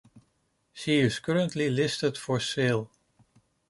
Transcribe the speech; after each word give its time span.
She 0.73 0.97
is 0.97 1.19
currently 1.19 1.69
listed 1.69 2.17
for 2.17 2.39
sale. 2.39 2.89